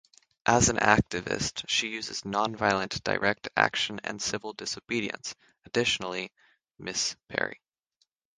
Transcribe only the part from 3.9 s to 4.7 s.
and civil